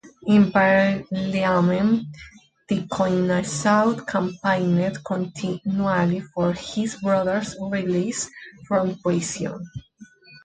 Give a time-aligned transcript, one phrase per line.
[0.25, 2.07] In parliament,
[2.67, 8.27] Tikoinasau campaigned continually for his brother's release
[8.67, 9.63] from prison.